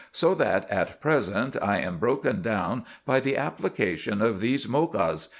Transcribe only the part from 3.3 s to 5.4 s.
application of these Mochas....